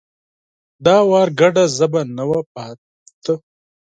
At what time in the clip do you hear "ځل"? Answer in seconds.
1.09-1.27